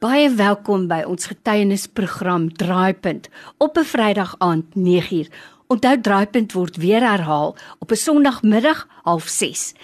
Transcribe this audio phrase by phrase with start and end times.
[0.00, 3.26] Baie welkom by ons getuienisprogram Draaipunt
[3.60, 5.28] op 'n Vrydag aand 9uur.
[5.68, 9.74] Onthou Draaipunt word weer herhaal op 'n Sondagmiddag 06:30.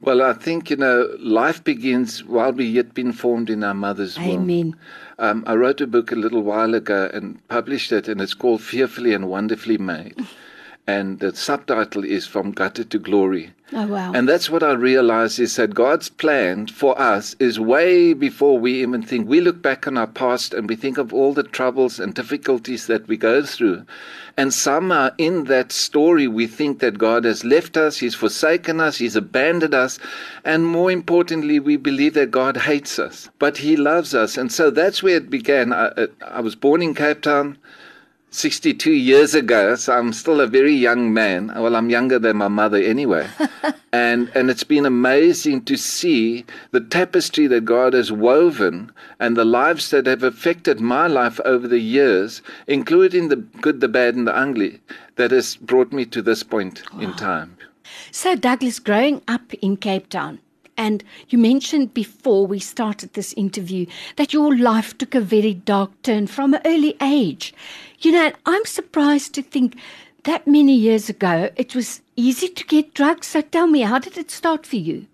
[0.00, 4.18] Well, I think, you know, life begins while we yet been formed in our mother's
[4.18, 4.50] womb.
[4.50, 4.76] Amen.
[5.18, 8.60] Um, I wrote a book a little while ago and published it, and it's called
[8.60, 10.26] Fearfully and Wonderfully Made.
[10.86, 13.52] And the subtitle is From Gutter to Glory.
[13.72, 14.12] Oh, wow.
[14.12, 18.82] And that's what I realized is that God's plan for us is way before we
[18.82, 19.26] even think.
[19.26, 22.86] We look back on our past and we think of all the troubles and difficulties
[22.86, 23.86] that we go through.
[24.36, 28.98] And somehow in that story, we think that God has left us, He's forsaken us,
[28.98, 29.98] He's abandoned us.
[30.44, 34.36] And more importantly, we believe that God hates us, but He loves us.
[34.36, 35.72] And so that's where it began.
[35.72, 37.56] I, uh, I was born in Cape Town.
[38.34, 41.52] 62 years ago, so I'm still a very young man.
[41.54, 43.28] Well, I'm younger than my mother anyway.
[43.92, 48.90] and and it's been amazing to see the tapestry that God has woven
[49.20, 53.88] and the lives that have affected my life over the years, including the good, the
[53.88, 54.80] bad and the ugly,
[55.14, 57.16] that has brought me to this point in oh.
[57.16, 57.56] time.
[58.10, 60.40] So, Douglas, growing up in Cape Town,
[60.76, 65.90] and you mentioned before we started this interview that your life took a very dark
[66.02, 67.54] turn from an early age.
[68.00, 69.76] You know, I'm surprised to think
[70.24, 73.28] that many years ago it was easy to get drugs.
[73.28, 75.06] So tell me, how did it start for you?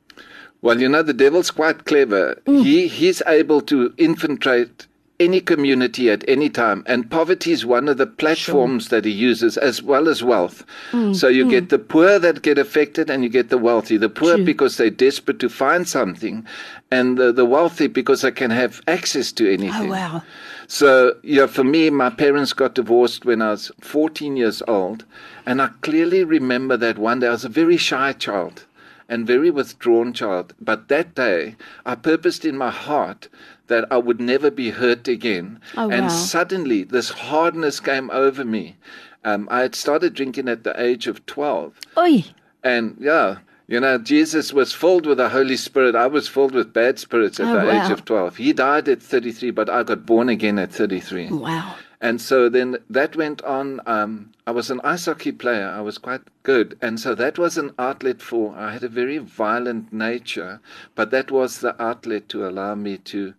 [0.62, 2.40] Well, you know, the devil's quite clever.
[2.46, 2.62] Mm.
[2.62, 4.86] He he's able to infiltrate
[5.20, 6.82] any community at any time.
[6.86, 9.00] And poverty is one of the platforms sure.
[9.00, 10.64] that he uses, as well as wealth.
[10.91, 11.50] Mm, so you mm.
[11.50, 13.97] get the poor that get affected, and you get the wealthy.
[13.97, 14.44] The poor True.
[14.44, 16.44] because they're desperate to find something,
[16.91, 19.88] and the, the wealthy because they can have access to anything.
[19.88, 20.22] Oh, wow.
[20.66, 25.04] So, yeah, for me, my parents got divorced when I was 14 years old.
[25.44, 28.66] And I clearly remember that one day I was a very shy child
[29.09, 30.54] and very withdrawn child.
[30.60, 33.28] But that day, I purposed in my heart
[33.70, 35.58] that I would never be hurt again.
[35.76, 36.08] Oh, and wow.
[36.08, 38.76] suddenly, this hardness came over me.
[39.25, 41.75] Um, I had started drinking at the age of 12.
[41.98, 42.25] Oi.
[42.62, 43.38] And yeah,
[43.69, 45.94] you know, Jesus was filled with the Holy Spirit.
[45.94, 47.84] I was filled with bad spirits at Oh, the wow.
[47.84, 48.36] age of 12.
[48.36, 51.28] He died at 33, but I got born again at 33.
[51.30, 51.75] Wow.
[52.03, 53.80] And so then that went on.
[53.86, 55.69] Um, I was an ice hockey player.
[55.69, 56.76] I was quite good.
[56.80, 60.60] And so that was an outlet for, I had a very violent nature,
[60.94, 63.34] but that was the outlet to allow me to,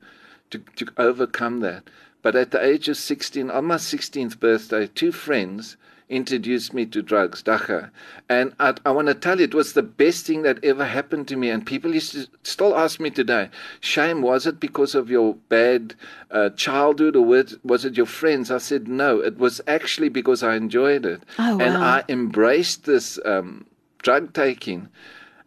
[0.51, 1.83] to, to overcome that.
[2.21, 5.75] But at the age of 16, on my 16th birthday, two friends
[6.11, 7.89] introduced me to drugs, dagga.
[8.29, 11.27] And I, I want to tell you, it was the best thing that ever happened
[11.29, 11.49] to me.
[11.49, 15.95] And people used to still ask me today, Shame, was it because of your bad
[16.29, 18.51] uh, childhood or was, was it your friends?
[18.51, 21.23] I said, No, it was actually because I enjoyed it.
[21.39, 21.77] Oh, And.
[21.77, 23.65] I embraced this um,
[24.03, 24.89] drug taking.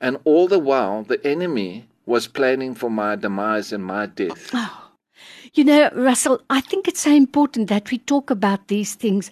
[0.00, 4.50] And all the while, the enemy was planning for my demise and my death.
[5.54, 9.31] You know, Russell, I think it's so important that we talk about these things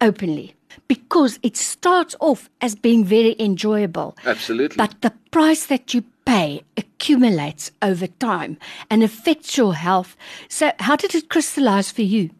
[0.00, 0.54] openly
[0.88, 4.16] because it starts off as being very enjoyable.
[4.24, 4.78] Absolutely.
[4.78, 8.56] But the price that you pay accumulates over time
[8.88, 10.16] and affects your health.
[10.48, 12.30] So, how did it crystallize for you?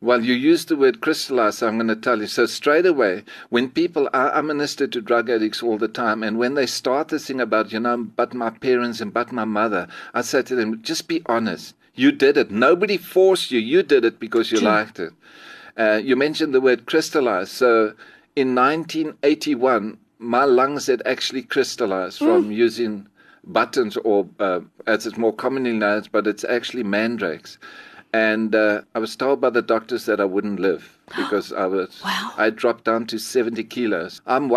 [0.00, 2.28] Well, you used the word crystallize, so I'm going to tell you.
[2.28, 6.38] So, straight away, when people, I, I minister to drug addicts all the time, and
[6.38, 9.88] when they start this thing about, you know, but my parents and but my mother,
[10.14, 11.74] I say to them, just be honest.
[12.00, 12.50] You did it.
[12.50, 13.60] Nobody forced you.
[13.60, 14.68] You did it because you True.
[14.68, 15.12] liked it.
[15.76, 17.50] Uh, you mentioned the word crystallize.
[17.50, 17.92] So,
[18.34, 23.06] in 1981, my lungs had actually crystallized from using
[23.44, 27.58] buttons, or uh, as it's more commonly known, but it's actually Mandrax.
[28.14, 32.00] And uh, I was told by the doctors that I wouldn't live because I was
[32.02, 32.32] Wow.
[32.38, 34.22] I dropped down to 70 kilos.
[34.26, 34.48] I'm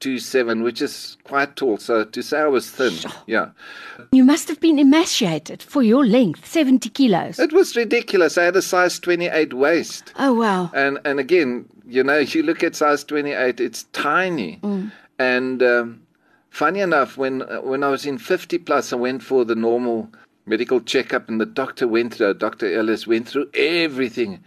[0.00, 1.76] 18727, which is quite tall.
[1.76, 2.94] So to say I was thin,
[3.26, 3.50] yeah.
[4.12, 7.38] You must have been emaciated for your length, 70 kilos.
[7.38, 8.38] It was ridiculous.
[8.38, 10.12] I had a size 28 waist.
[10.18, 10.70] Oh, wow.
[10.74, 14.58] And and again, you know, you look at size 28, it's tiny.
[15.18, 16.02] And um,
[16.48, 20.08] funny enough, when uh, when I was in 50 plus, I went for the normal
[20.46, 22.74] medical checkup, and the doctor went through, Dr.
[22.74, 24.42] Ellis went through everything.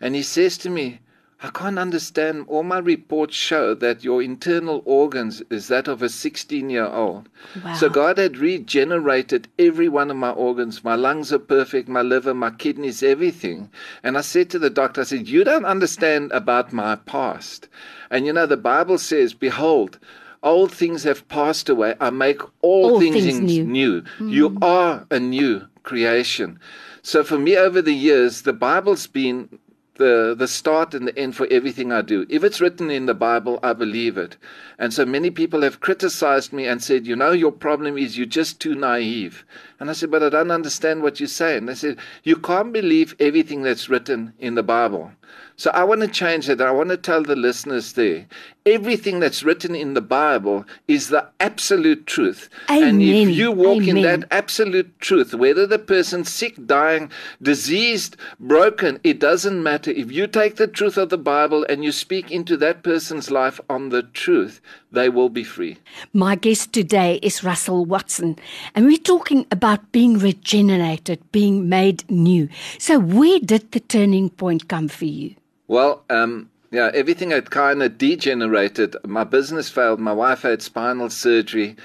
[0.00, 1.00] And he says to me,
[1.42, 2.46] I can't understand.
[2.48, 7.28] All my reports show that your internal organs is that of a 16 year old.
[7.62, 7.74] Wow.
[7.74, 10.84] So God had regenerated every one of my organs.
[10.84, 13.68] My lungs are perfect, my liver, my kidneys, everything.
[14.02, 17.68] And I said to the doctor, I said, You don't understand about my past.
[18.10, 19.98] And you know, the Bible says, Behold,
[20.42, 21.94] old things have passed away.
[22.00, 23.64] I make all, All things, things new.
[23.64, 24.04] new.
[24.20, 24.62] You hmm.
[24.62, 26.58] are a new creation.
[27.02, 29.58] So for me over the years, the Bible's been
[29.96, 32.26] the the start and the end for everything I do.
[32.28, 34.36] If it's written in the Bible, I believe it.
[34.78, 38.26] And so many people have criticized me and said, you know, your problem is you're
[38.26, 39.44] just too naive.
[39.78, 41.56] And I said, but I don't understand what you say.
[41.56, 45.12] And they said, you can't believe everything that's written in the Bible.
[45.56, 46.60] So I want to change that.
[46.60, 48.26] I want to tell the listeners there,
[48.66, 52.48] everything that's written in the Bible is the absolute truth.
[52.68, 53.28] And Amen.
[53.28, 57.10] if you walk in that absolute truth, whether the person's sick, dying,
[57.40, 59.92] diseased, broken, it doesn't matter.
[59.92, 63.60] If you take the truth of the Bible and you speak into that person's life
[63.70, 64.60] on the truth,
[64.92, 65.78] they will be free.
[66.12, 68.36] My guest today is Russell Watson,
[68.74, 72.48] and we're talking about being regenerated, being made new.
[72.78, 75.34] So, where did the turning point come for you?
[75.66, 78.96] Well, um, yeah, everything had kind of degenerated.
[79.06, 80.00] My business failed.
[80.00, 81.76] My wife had spinal surgery.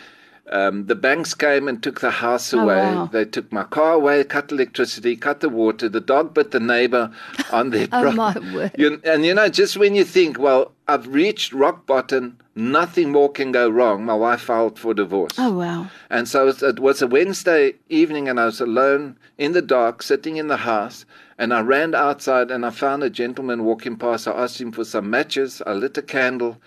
[0.52, 2.78] Um, the banks came and took the house Oh, away.
[2.78, 3.06] wow.
[3.12, 5.88] They took my car away, cut electricity, cut the water.
[5.90, 7.12] The dog bit the neighbor
[7.52, 8.72] on their Oh, pro- my word.
[8.78, 13.32] You, and you know, just when you think, well, I've reached rock bottom, nothing more
[13.32, 15.34] can go wrong, my wife filed for divorce.
[15.38, 15.88] Oh, wow.
[16.10, 19.62] And so it was- it was a Wednesday evening, and I was alone in the
[19.62, 21.06] dark, sitting in the house.
[21.38, 24.28] And I ran outside, and I found a gentleman walking past.
[24.28, 25.62] I asked him for some matches.
[25.66, 26.58] I lit a candle.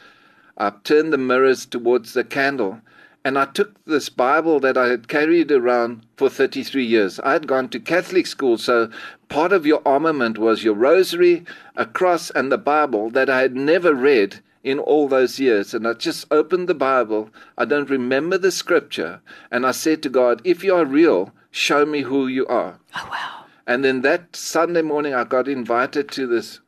[0.56, 2.80] I turned the mirrors towards the candle,
[3.24, 7.20] and I took this Bible that I had carried around for 33 years.
[7.20, 8.90] I had gone to Catholic school, so
[9.28, 11.44] part of your armament was your rosary,
[11.76, 15.72] a cross, and the Bible that I had never read in all those years.
[15.74, 17.30] And I just opened the Bible.
[17.56, 19.20] I don't remember the scripture.
[19.50, 22.78] And I said to God, if you are real, show me who you are.
[22.96, 23.44] Oh, wow.
[23.66, 26.60] And then that Sunday morning, I got invited to this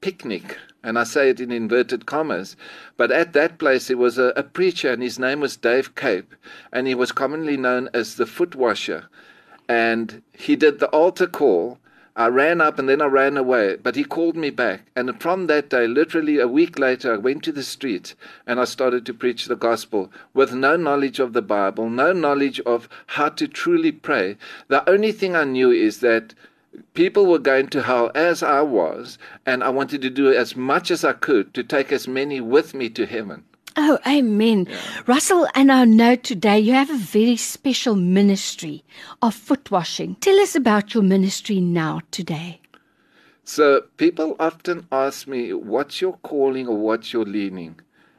[0.00, 0.56] picnic.
[0.86, 2.56] And I say it in inverted commas.
[2.96, 6.32] But at that place, there was a, a preacher, and his name was Dave Cape.
[6.72, 9.06] And he was commonly known as the foot washer.
[9.68, 11.80] And he did the altar call.
[12.14, 14.82] I ran up and then I ran away, but he called me back.
[14.94, 18.14] And from that day, literally a week later, I went to the street
[18.46, 22.60] and I started to preach the gospel with no knowledge of the Bible, no knowledge
[22.60, 24.38] of how to truly pray.
[24.68, 26.32] The only thing I knew is that
[26.94, 30.90] people were going to hell as I was, and I wanted to do as much
[30.90, 33.44] as I could to take as many with me to heaven.
[33.78, 34.68] Oh, amen.
[35.06, 38.84] Russell, and I know today you have a very special ministry
[39.20, 40.14] of foot washing.
[40.16, 42.60] Tell us about your ministry now, today.
[43.44, 47.78] So people often ask me, What's your calling or what's your leaning?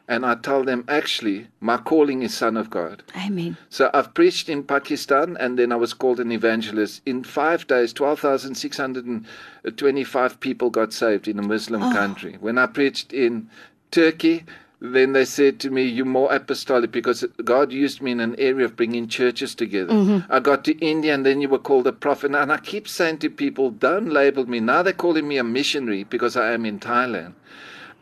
[0.09, 3.03] And I tell them, Actually, my calling is Son of God.
[3.15, 3.57] Amen.
[3.69, 7.01] So I've preached in Pakistan and then I was called an evangelist.
[7.05, 11.91] In five days, 12,625 people got saved in a Muslim oh.
[11.91, 12.37] country.
[12.39, 13.49] When I preached in
[13.91, 14.45] Turkey,
[14.79, 18.65] then they said to me, You're more apostolic because God used me in an area
[18.65, 19.91] of bringing churches together.
[19.91, 20.31] Mm-hmm.
[20.31, 22.35] I got to India and then you were called a prophet.
[22.35, 24.59] And I keep saying to people, Don't label me.
[24.59, 27.33] Now they're calling me a missionary because I am in Thailand.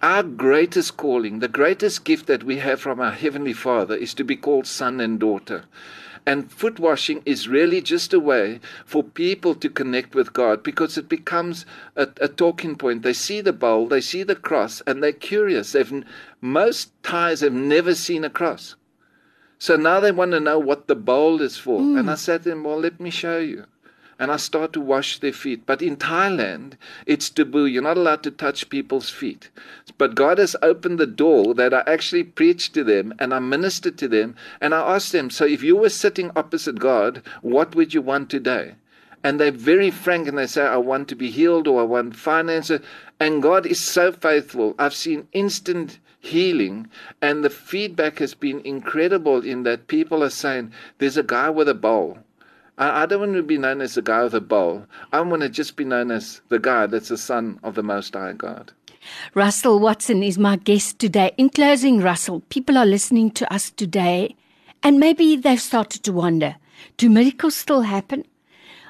[0.06, 4.24] Our greatest calling, the greatest gift that we have from our Heavenly Father is to
[4.24, 5.64] be called son and daughter.
[6.28, 10.96] And foot washing is really just a way for people to connect with God because
[10.96, 13.02] it becomes a, a talking point.
[13.02, 15.72] They see the bowl, they see the cross, and they're curious.
[15.72, 16.06] They've
[16.40, 18.76] most Thais have never seen a cross.
[19.58, 21.80] So now they want to know what the bowl is for.
[21.80, 22.12] And mm.
[22.12, 23.66] I said to them, Well, let me show you.
[24.18, 25.66] And I start to wash their feet.
[25.66, 26.74] But in Thailand,
[27.06, 27.66] it's taboo.
[27.66, 29.50] You're not allowed to touch people's feet.
[29.98, 33.92] But God has opened the door that I actually preach to them and I minister
[33.92, 34.36] to them.
[34.62, 38.30] And I ask them, So if you were sitting opposite God, what would you want
[38.30, 38.76] today?
[39.24, 42.16] And they're very frank and they say, I want to be healed or I want
[42.16, 42.80] finances.
[43.20, 44.76] And God is so faithful.
[44.78, 46.88] I've seen instant healing
[47.22, 51.68] and the feedback has been incredible in that people are saying, There's a guy with
[51.68, 52.20] a bowl.
[52.78, 54.86] I, I don't want to be known as the guy with a bowl.
[55.12, 58.14] I want to just be known as the guy that's the son of the Most
[58.14, 58.72] High God.
[59.34, 61.32] Russell Watson is my guest today.
[61.38, 64.36] In closing, Russell, people are listening to us today
[64.84, 66.56] and maybe they've started to wonder
[66.98, 68.26] do miracles still happen?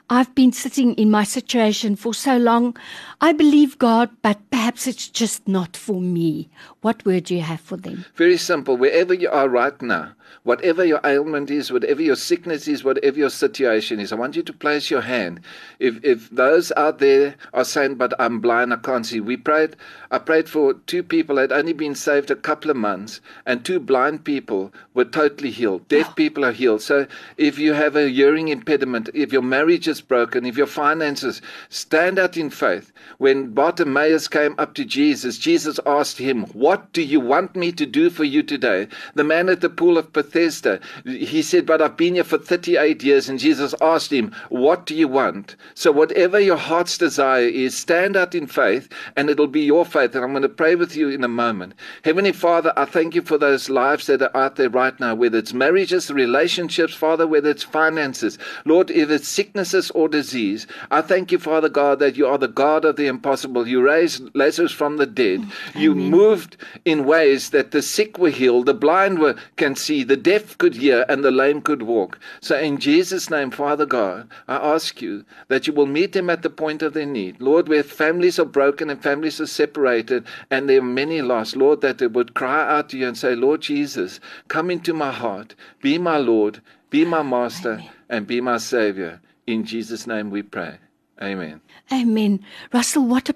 [0.09, 2.77] I've been sitting in my situation for so long.
[3.21, 6.49] I believe God, but perhaps it's just not for me.
[6.81, 8.05] What word do you have for them?
[8.15, 8.77] Very simple.
[8.77, 10.11] Wherever you are right now,
[10.43, 14.43] whatever your ailment is, whatever your sickness is, whatever your situation is, I want you
[14.43, 15.39] to place your hand.
[15.79, 19.75] If if those out there are saying, "But I'm blind, I can't see," we prayed.
[20.11, 23.63] I prayed for two people that had only been saved a couple of months, and
[23.63, 25.87] two blind people were totally healed.
[25.87, 26.13] Deaf Oh.
[26.15, 26.81] people are healed.
[26.81, 31.41] So if you have a hearing impediment, if your marriage is broken, if your finances,
[31.69, 32.91] stand out in faith.
[33.17, 37.85] When Bartimaeus came up to Jesus, Jesus asked him, What do you want me to
[37.85, 38.87] do for you today?
[39.15, 43.03] The man at the pool of Bethesda, he said, But I've been here for 38
[43.03, 43.29] years.
[43.29, 45.55] And Jesus asked him, What do you want?
[45.75, 50.15] So whatever your heart's desire is, stand out in faith, and it'll be your faith.
[50.15, 51.75] And I'm going to pray with you in a moment.
[52.03, 55.37] Heavenly Father, I thank you for those lives that are out there right now, whether
[55.37, 61.31] it's marriages, relationships, Father, whether it's finances, Lord, if it's sicknesses or disease, I thank
[61.31, 63.67] you, Father God, that you are the God of the impossible.
[63.67, 65.41] You raised Lazarus from the dead.
[65.43, 70.03] Oh, you moved in ways that the sick were healed, the blind were can see,
[70.07, 72.19] the deaf could hear, and the lame could walk.
[72.41, 76.41] So in Jesus' name, Father God, I ask you that you will meet them at
[76.41, 77.41] the point of their need.
[77.41, 81.81] Lord, where families are broken and families are separated and there are many lost, Lord,
[81.81, 85.55] that they would cry out to you and say, Lord Jesus, come into my heart,
[85.81, 89.21] be my Lord, be my master, and be my Savior.
[89.47, 90.77] In Jesus' name we pray.
[91.21, 91.61] Amen.
[91.91, 92.43] Amen.
[92.73, 93.35] Russell, what a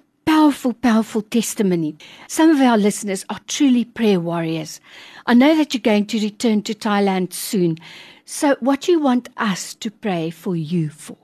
[0.49, 1.95] powerful, powerful testimony.
[2.27, 4.81] Some of our listeners are truly prayer warriors.
[5.27, 7.77] I know that you're going to return to Thailand soon.
[8.25, 11.17] So, what do you want us to pray for you for?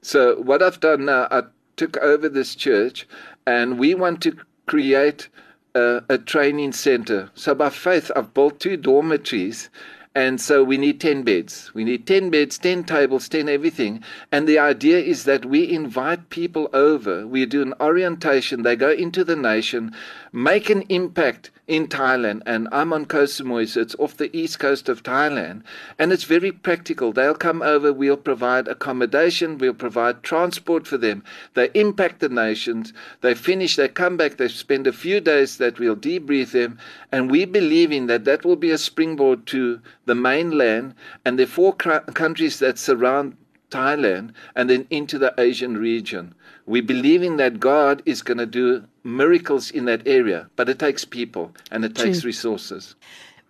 [0.00, 1.42] So what I've done now, I
[1.76, 3.06] took over this church,
[3.46, 4.34] and we want to
[4.64, 5.28] create
[5.74, 7.30] a, a training center.
[7.34, 9.68] So by faith, I've built two dormitories.
[10.12, 11.72] And so we need 10 beds.
[11.72, 14.02] We need 10 beds, 10 tables, 10 everything.
[14.32, 17.28] And the idea is that we invite people over.
[17.28, 18.62] We do an orientation.
[18.62, 19.94] They go into the nation,
[20.32, 22.42] make an impact in Thailand.
[22.44, 25.62] And I'm on Koh Samui, so it's off the east coast of Thailand.
[25.96, 27.12] And it's very practical.
[27.12, 27.92] They'll come over.
[27.92, 29.58] We'll provide accommodation.
[29.58, 31.22] We'll provide transport for them.
[31.54, 32.92] They impact the nations.
[33.20, 33.76] They finish.
[33.76, 34.38] They come back.
[34.38, 36.80] They spend a few days that we'll debrief them.
[37.12, 41.46] And we believe in that that will be a springboard to the mainland and the
[41.46, 43.36] four cr- countries that surround
[43.70, 46.34] Thailand and then into the Asian region.
[46.66, 50.78] We believe in that God is going to do miracles in that area, but it
[50.78, 52.94] takes people and it takes resources.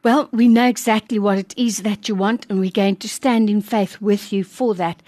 [0.02, 3.50] Well, we know exactly what it is that you want, and we're going to stand
[3.50, 5.02] in faith with you for that.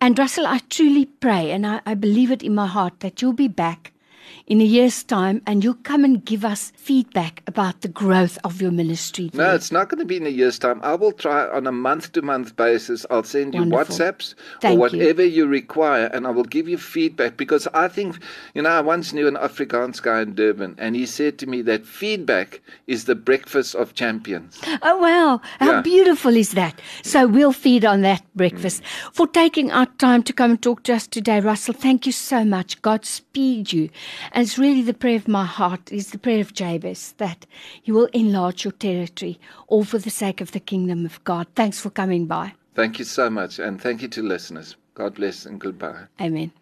[0.00, 3.34] And Russell, I truly pray, and I, I believe it in my heart, that you'll
[3.34, 3.92] be back
[4.46, 8.60] in a year's time and you'll come and give us feedback about the growth of
[8.62, 9.30] your ministry.
[9.34, 10.80] No, it's not going to be in a year's time.
[10.82, 13.04] I will try on a month to month basis.
[13.10, 13.96] I'll send you Wonderful.
[13.96, 15.46] WhatsApps Thank or whatever you.
[15.46, 18.18] require, and I will give you feedback because I think,
[18.54, 21.62] you know, I once knew an Afrikaans guy in Durban, and he said to me
[21.62, 24.60] that feedback is the breakfast of champions.
[24.82, 25.40] Oh, wow.
[25.60, 25.80] How Yeah.
[25.82, 26.80] beautiful is that?
[27.02, 28.82] So we'll feed on that breakfast.
[28.82, 29.14] Mm.
[29.14, 32.44] For taking our time to come and talk to us today, Russell, thank you so
[32.44, 32.80] much.
[32.82, 33.88] God speed you.
[34.32, 37.46] And it's really the prayer of my heart, is the prayer of Jabez, that
[37.84, 41.46] you will enlarge your territory, all for the sake of the kingdom of God.
[41.54, 42.54] Thanks for coming by.
[42.74, 44.76] Thank you so much, and thank you to listeners.
[44.94, 46.04] God bless and goodbye.
[46.20, 46.52] Amen.